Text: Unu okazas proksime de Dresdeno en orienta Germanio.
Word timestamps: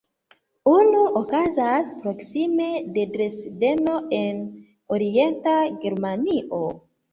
Unu 0.69 1.01
okazas 1.19 1.91
proksime 2.05 2.71
de 2.97 3.05
Dresdeno 3.13 3.99
en 4.23 4.43
orienta 4.99 5.57
Germanio. 5.87 6.65